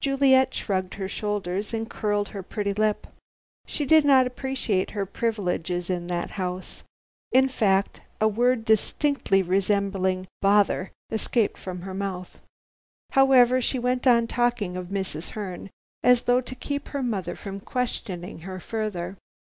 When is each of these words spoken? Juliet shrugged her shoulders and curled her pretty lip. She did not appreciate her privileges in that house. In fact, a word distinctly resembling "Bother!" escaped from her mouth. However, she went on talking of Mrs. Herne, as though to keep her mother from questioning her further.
Juliet 0.00 0.54
shrugged 0.54 0.94
her 0.94 1.06
shoulders 1.06 1.74
and 1.74 1.90
curled 1.90 2.30
her 2.30 2.42
pretty 2.42 2.72
lip. 2.72 3.06
She 3.66 3.84
did 3.84 4.06
not 4.06 4.26
appreciate 4.26 4.92
her 4.92 5.04
privileges 5.04 5.90
in 5.90 6.06
that 6.06 6.30
house. 6.40 6.82
In 7.30 7.46
fact, 7.50 8.00
a 8.18 8.26
word 8.26 8.64
distinctly 8.64 9.42
resembling 9.42 10.28
"Bother!" 10.40 10.92
escaped 11.10 11.58
from 11.58 11.82
her 11.82 11.92
mouth. 11.92 12.40
However, 13.10 13.60
she 13.60 13.78
went 13.78 14.06
on 14.06 14.26
talking 14.26 14.78
of 14.78 14.86
Mrs. 14.86 15.32
Herne, 15.32 15.68
as 16.02 16.22
though 16.22 16.40
to 16.40 16.54
keep 16.54 16.88
her 16.88 17.02
mother 17.02 17.36
from 17.36 17.60
questioning 17.60 18.38
her 18.48 18.58
further. 18.58 19.18